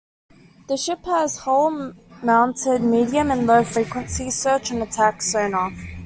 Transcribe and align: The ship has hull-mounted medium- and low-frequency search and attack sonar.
The 0.67 0.77
ship 0.77 1.05
has 1.05 1.37
hull-mounted 1.37 2.81
medium- 2.81 3.29
and 3.29 3.45
low-frequency 3.45 4.31
search 4.31 4.71
and 4.71 4.81
attack 4.81 5.21
sonar. 5.21 5.71